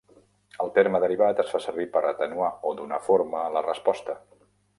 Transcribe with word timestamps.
El 0.63 0.71
terme 0.77 1.01
derivat 1.03 1.41
es 1.43 1.51
fa 1.55 1.61
servir 1.65 1.85
per 1.97 2.03
atenuar 2.13 2.49
o 2.71 2.73
donar 2.81 3.01
forma 3.11 3.45
a 3.45 3.53
la 3.59 3.65
resposta. 3.69 4.19